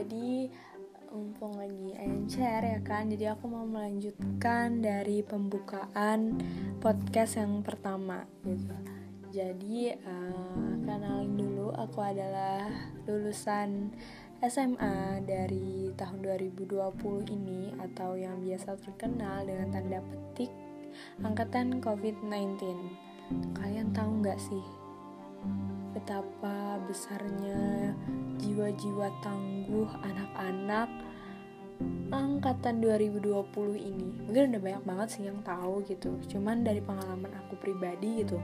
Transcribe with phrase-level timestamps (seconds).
[0.00, 0.48] jadi
[1.10, 6.38] mumpung lagi encer ya kan jadi aku mau melanjutkan dari pembukaan
[6.78, 8.72] podcast yang pertama gitu.
[9.30, 12.66] Jadi uh, kenalin dulu aku adalah
[13.06, 13.94] lulusan
[14.40, 16.66] SMA dari tahun 2020
[17.28, 20.50] ini atau yang biasa terkenal dengan tanda petik
[21.20, 22.58] angkatan COVID-19
[23.54, 24.64] kalian tahu nggak sih
[25.92, 27.92] betapa besarnya
[28.38, 30.88] jiwa-jiwa tangguh anak-anak
[32.12, 33.44] angkatan 2020
[33.76, 34.08] ini.
[34.28, 36.16] Mungkin udah banyak banget sih yang tahu gitu.
[36.28, 38.36] Cuman dari pengalaman aku pribadi gitu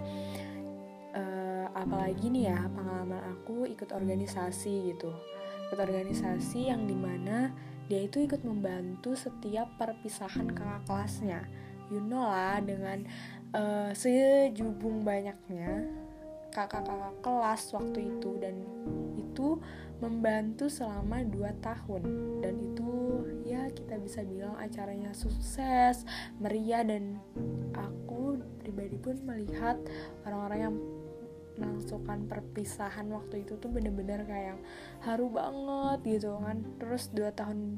[1.16, 5.10] uh, apalagi nih ya pengalaman aku ikut organisasi gitu.
[5.66, 7.50] Ikut organisasi yang di mana
[7.90, 11.40] dia itu ikut membantu setiap perpisahan kakak kelasnya.
[11.88, 13.06] You know lah dengan
[13.54, 15.86] uh, sejubung banyaknya
[16.56, 18.56] kakak-kakak kelas waktu itu dan
[19.20, 19.60] itu
[20.00, 22.02] membantu selama 2 tahun.
[22.40, 22.92] Dan itu
[23.44, 26.08] ya kita bisa bilang acaranya sukses,
[26.40, 27.20] meriah dan
[27.76, 29.76] aku pribadi pun melihat
[30.24, 30.76] orang-orang yang
[31.56, 34.56] melangsungkan perpisahan waktu itu tuh bener-bener kayak
[35.04, 36.64] haru banget gitu kan.
[36.80, 37.76] Terus dua tahun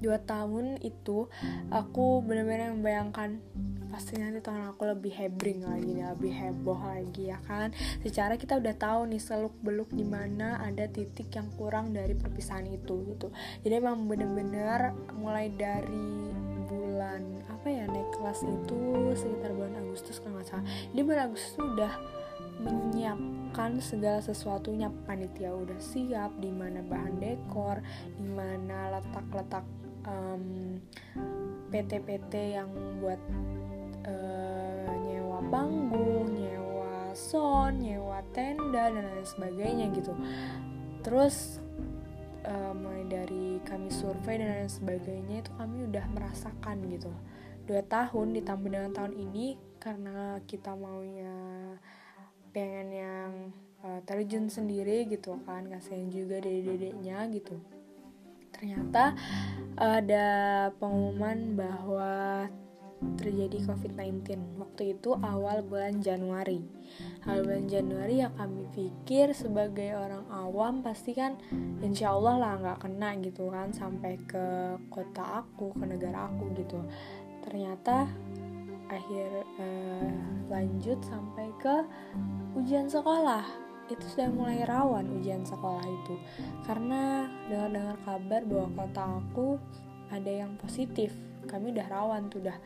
[0.00, 1.28] dua tahun itu
[1.68, 3.38] aku bener-bener membayangkan
[3.90, 7.74] pasti nanti tahun aku lebih hebring lagi nih lebih heboh lagi ya kan?
[8.00, 12.70] Secara kita udah tahu nih seluk beluk di mana ada titik yang kurang dari perpisahan
[12.70, 13.34] itu gitu.
[13.66, 16.30] Jadi emang bener-bener mulai dari
[16.70, 20.66] bulan apa ya naik kelas itu sekitar bulan Agustus kalau nggak salah.
[20.94, 21.92] Di bulan Agustus udah
[22.62, 24.86] menyiapkan segala sesuatunya.
[25.02, 27.82] Panitia udah siap di mana bahan dekor
[28.14, 30.78] di mana letak-letak um,
[31.70, 33.20] PT-PT yang buat
[34.06, 40.12] uh, nyewa panggung, nyewa sound, nyewa tenda dan lain sebagainya gitu.
[41.00, 41.62] Terus
[42.44, 47.12] uh, mulai dari kami survei dan lain sebagainya itu kami udah merasakan gitu.
[47.64, 51.32] Dua tahun ditambah dengan tahun ini karena kita maunya
[52.50, 53.32] pengen yang
[53.86, 57.56] uh, terjun sendiri gitu kan kasihan juga dari dedeknya gitu
[58.60, 59.16] ternyata
[59.80, 60.28] ada
[60.76, 62.44] pengumuman bahwa
[63.16, 66.60] terjadi COVID-19 waktu itu awal bulan Januari.
[67.24, 71.40] Awal bulan Januari ya kami pikir sebagai orang awam pasti kan
[71.80, 76.84] insya Allah lah nggak kena gitu kan sampai ke kota aku ke negara aku gitu.
[77.40, 78.04] Ternyata
[78.92, 80.12] akhir eh,
[80.52, 81.74] lanjut sampai ke
[82.52, 86.14] ujian sekolah itu sudah mulai rawan ujian sekolah itu
[86.64, 89.48] karena dengar-dengar kabar bahwa kota aku
[90.10, 91.10] ada yang positif
[91.50, 92.58] kami udah rawan tuh udah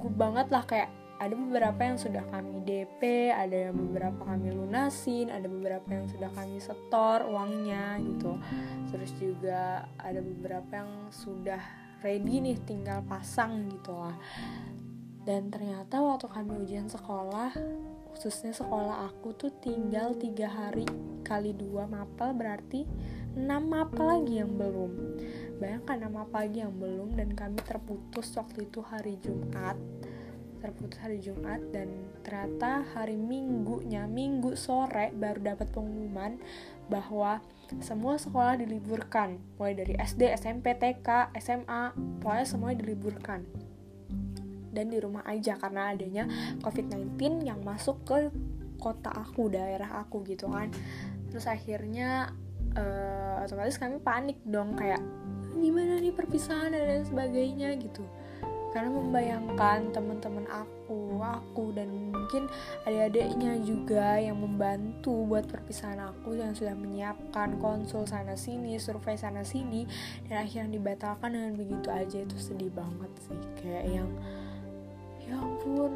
[0.00, 5.30] gue banget lah kayak ada beberapa yang sudah kami DP, ada yang beberapa kami lunasin,
[5.30, 8.34] ada beberapa yang sudah kami setor uangnya gitu.
[8.90, 11.62] Terus juga ada beberapa yang sudah
[12.02, 14.18] ready nih tinggal pasang gitu lah.
[15.24, 17.54] Dan ternyata waktu kami ujian sekolah,
[18.14, 20.86] khususnya sekolah aku tuh tinggal tiga hari
[21.26, 22.86] kali dua mapel berarti
[23.34, 25.18] 6 mapel lagi yang belum.
[25.58, 29.74] Bayangkan 6 mapel lagi yang belum dan kami terputus waktu itu hari Jumat.
[30.62, 31.90] Terputus hari Jumat dan
[32.22, 36.38] ternyata hari Minggunya Minggu sore baru dapat pengumuman
[36.86, 37.42] bahwa
[37.82, 39.36] semua sekolah diliburkan.
[39.58, 41.90] Mulai dari SD, SMP, TK, SMA
[42.22, 43.42] pokoknya semuanya diliburkan
[44.74, 46.26] dan di rumah aja karena adanya
[46.60, 48.28] COVID-19 yang masuk ke
[48.82, 50.68] kota aku, daerah aku gitu kan.
[51.30, 52.34] Terus akhirnya
[52.76, 55.00] uh, otomatis kami panik dong kayak
[55.54, 58.04] gimana nih perpisahan dan lain sebagainya gitu.
[58.74, 62.50] Karena membayangkan teman-teman aku, aku dan mungkin
[62.82, 69.46] adik-adiknya juga yang membantu buat perpisahan aku yang sudah menyiapkan konsul sana sini, survei sana
[69.46, 69.86] sini
[70.26, 72.18] dan akhirnya dibatalkan dengan begitu aja.
[72.26, 74.10] Itu sedih banget sih kayak yang
[75.64, 75.92] ampun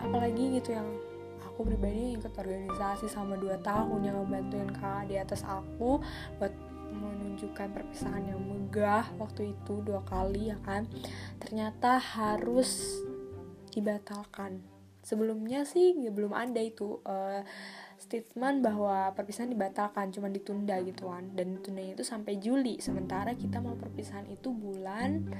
[0.00, 0.88] apalagi gitu yang
[1.44, 6.00] aku pribadi ikut organisasi sama 2 tahun yang ngebantuin kakak di atas aku
[6.40, 6.52] buat
[6.90, 10.90] menunjukkan perpisahan yang megah waktu itu dua kali ya kan.
[11.38, 12.98] Ternyata harus
[13.70, 14.58] dibatalkan.
[15.00, 17.46] Sebelumnya sih ya belum ada itu uh,
[17.94, 21.30] statement bahwa perpisahan dibatalkan cuma ditunda gitu kan.
[21.30, 25.30] Dan ditunda itu sampai Juli sementara kita mau perpisahan itu bulan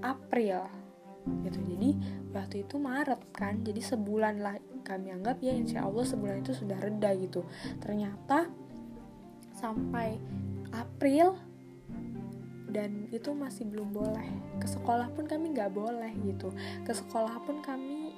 [0.00, 0.83] April
[1.44, 1.58] gitu.
[1.64, 1.90] Jadi
[2.32, 6.76] waktu itu Maret kan jadi sebulan lah kami anggap ya insya Allah sebulan itu sudah
[6.76, 7.44] reda gitu.
[7.80, 8.48] Ternyata
[9.56, 10.20] sampai
[10.74, 11.38] April
[12.68, 14.28] dan itu masih belum boleh.
[14.58, 16.50] Ke sekolah pun kami nggak boleh gitu.
[16.82, 18.12] Ke sekolah pun kami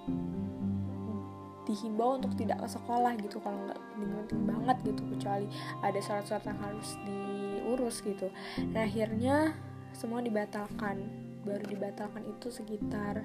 [1.67, 5.47] dihimbau untuk tidak ke sekolah gitu kalau nggak penting-penting banget gitu kecuali
[5.83, 8.31] ada surat-surat yang harus diurus gitu.
[8.71, 9.59] Nah akhirnya
[9.91, 13.23] semua dibatalkan baru dibatalkan itu sekitar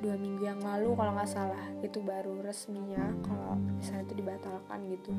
[0.00, 1.66] dua minggu yang lalu kalau nggak salah.
[1.84, 5.12] Itu baru resminya kalau misalnya itu dibatalkan gitu.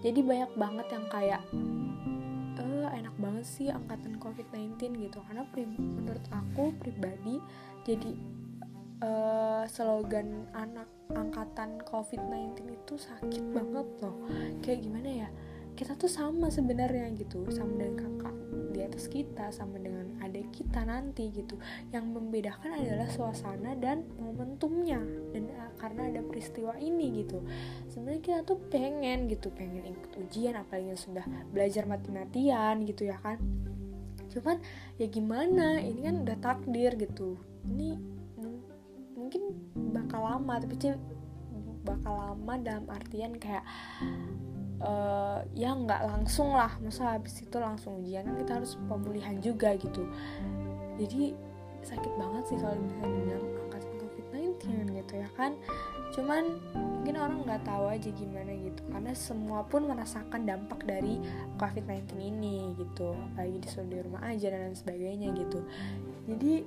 [0.00, 1.42] Jadi banyak banget yang kayak
[2.58, 5.18] eh enak banget sih angkatan covid-19 gitu.
[5.28, 5.44] Karena
[5.76, 7.36] menurut aku pribadi
[7.84, 8.10] jadi
[9.04, 14.16] uh, slogan anak angkatan covid-19 itu sakit banget loh.
[14.64, 15.28] Kayak gimana ya
[15.78, 18.34] kita tuh sama sebenarnya gitu sama dengan kakak
[18.74, 21.54] di atas kita sama dengan adik kita nanti gitu.
[21.94, 24.98] Yang membedakan adalah suasana dan momentumnya
[25.30, 27.46] dan uh, karena ada peristiwa ini gitu.
[27.94, 31.22] Sebenarnya kita tuh pengen gitu pengen ikut ujian apalagi sudah
[31.54, 33.38] belajar mati-matian gitu ya kan.
[34.34, 34.58] Cuman
[34.98, 35.78] ya gimana?
[35.78, 37.38] Ini kan udah takdir gitu.
[37.70, 37.94] Ini
[39.14, 39.42] mungkin
[39.94, 40.74] bakal lama tapi
[41.86, 43.62] bakal lama dalam artian kayak
[44.82, 46.72] uh, ya nggak langsung lah.
[46.82, 50.06] Masa habis itu langsung ujian kan kita harus pemulihan juga gitu.
[50.98, 51.34] Jadi
[51.86, 54.62] sakit banget sih kalau misalnya dibilang angkatan covid-19
[54.98, 55.52] gitu ya kan.
[56.08, 56.44] Cuman
[56.74, 58.80] mungkin orang nggak tahu aja gimana gitu.
[58.90, 61.22] Karena semua pun merasakan dampak dari
[61.58, 63.14] covid-19 ini gitu.
[63.14, 65.60] Apalagi disuruh di rumah aja dan lain sebagainya gitu.
[66.26, 66.66] Jadi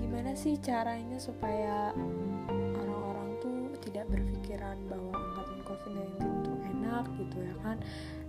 [0.00, 1.92] gimana sih caranya supaya
[2.80, 6.43] orang-orang tuh tidak berpikiran bahwa angkatan covid-19
[6.94, 7.78] enak gitu ya kan.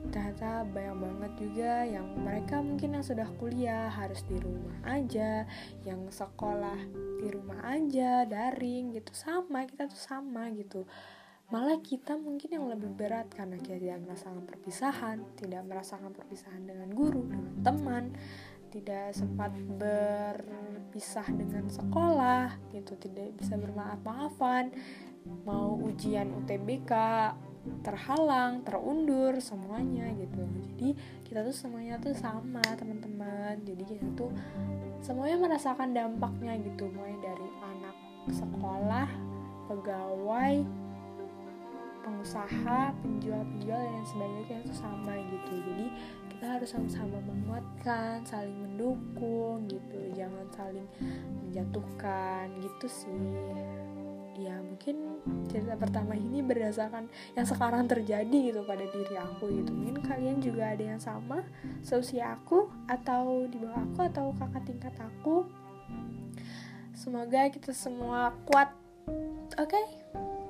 [0.09, 5.45] Ternyata banyak banget juga yang mereka mungkin yang sudah kuliah harus di rumah aja
[5.85, 6.77] yang sekolah
[7.21, 9.13] di rumah aja daring gitu.
[9.13, 10.85] Sama kita tuh sama gitu.
[11.53, 16.89] Malah kita mungkin yang lebih berat karena kita tidak merasakan perpisahan tidak merasakan perpisahan dengan
[16.89, 18.03] guru dengan teman
[18.73, 24.73] tidak sempat berpisah dengan sekolah gitu tidak bisa bermaaf-maafan
[25.45, 26.91] mau ujian UTBK
[27.81, 30.41] terhalang, terundur semuanya gitu.
[30.73, 33.57] Jadi kita tuh semuanya tuh sama teman-teman.
[33.65, 34.31] Jadi kita tuh
[35.01, 37.95] semuanya merasakan dampaknya gitu, mulai dari anak
[38.33, 39.09] sekolah,
[39.69, 40.65] pegawai,
[42.05, 45.53] pengusaha, penjual-penjual dan sebagainya tuh sama gitu.
[45.65, 45.85] Jadi
[46.29, 49.99] kita harus sama-sama menguatkan, saling mendukung gitu.
[50.13, 50.87] Jangan saling
[51.41, 53.25] menjatuhkan gitu sih
[54.37, 59.71] ya mungkin cerita pertama ini berdasarkan yang sekarang terjadi gitu pada diri aku gitu.
[59.71, 61.43] Mungkin kalian juga ada yang sama
[61.81, 65.47] seusia aku atau di bawah aku atau kakak tingkat aku.
[66.95, 68.71] Semoga kita semua kuat.
[69.55, 69.85] Oke okay?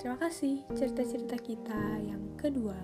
[0.05, 2.77] terima kasih cerita-cerita kita yang kedua